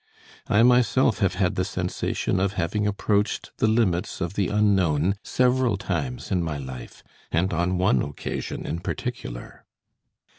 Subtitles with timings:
[0.47, 5.77] I myself have had the sensation of having approached the limits of the unknown several
[5.77, 9.63] times in my life, and on one occasion in particular."